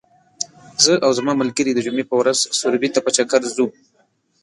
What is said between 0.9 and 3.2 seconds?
او زما ملګري د جمعې په ورځ سروبي ته په